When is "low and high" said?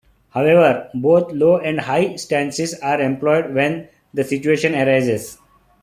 1.31-2.15